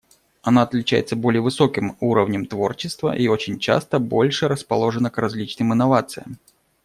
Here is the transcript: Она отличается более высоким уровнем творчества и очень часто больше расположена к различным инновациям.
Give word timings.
Она 0.41 0.63
отличается 0.63 1.15
более 1.15 1.43
высоким 1.43 1.95
уровнем 1.99 2.47
творчества 2.47 3.15
и 3.15 3.27
очень 3.27 3.59
часто 3.59 3.99
больше 3.99 4.47
расположена 4.47 5.11
к 5.11 5.19
различным 5.19 5.73
инновациям. 5.73 6.39